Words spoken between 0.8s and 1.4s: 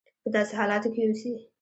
کې اوسي.